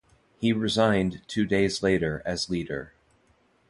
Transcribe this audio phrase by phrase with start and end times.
[0.39, 2.91] He resigned two days later as leader.